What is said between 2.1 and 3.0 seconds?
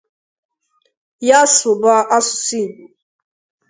asụsụ Igbo